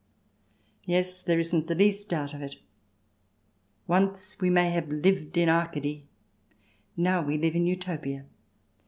Yes; 0.83 1.21
there 1.21 1.37
isn't 1.37 1.67
the 1.67 1.75
least 1.75 2.09
doubt 2.09 2.33
of 2.33 2.41
it. 2.41 2.55
Once 3.85 4.41
we 4.41 4.49
may 4.49 4.71
have 4.71 4.89
lived 4.89 5.37
in 5.37 5.47
Arcady, 5.47 6.07
now 6.97 7.21
we 7.21 7.37
live 7.37 7.55
in 7.55 7.67
Utopia. 7.67 8.25